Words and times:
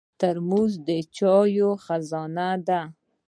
ترموز 0.19 0.73
د 0.87 0.89
چایو 1.17 1.69
خزانه 1.83 2.49
ده. 2.67 2.81